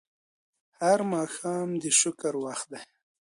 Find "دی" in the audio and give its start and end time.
2.73-2.81